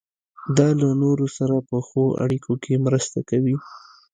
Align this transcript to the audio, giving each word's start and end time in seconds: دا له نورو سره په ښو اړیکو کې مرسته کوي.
دا 0.57 0.67
له 0.79 0.89
نورو 1.03 1.25
سره 1.37 1.55
په 1.69 1.77
ښو 1.87 2.03
اړیکو 2.23 2.53
کې 2.63 2.83
مرسته 2.85 3.19
کوي. 3.29 3.55